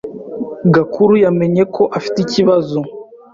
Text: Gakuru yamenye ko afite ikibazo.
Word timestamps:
Gakuru 0.75 1.13
yamenye 1.23 1.63
ko 1.75 1.83
afite 1.97 2.17
ikibazo. 2.25 2.79